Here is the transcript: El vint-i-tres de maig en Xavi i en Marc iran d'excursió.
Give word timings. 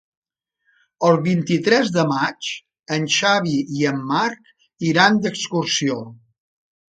El 1.09 1.17
vint-i-tres 1.27 1.91
de 1.97 2.05
maig 2.11 2.47
en 2.97 3.05
Xavi 3.17 3.53
i 3.81 3.85
en 3.91 4.01
Marc 4.13 4.51
iran 4.93 5.23
d'excursió. 5.27 5.99